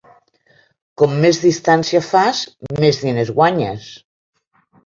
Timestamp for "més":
1.25-1.41, 2.87-3.03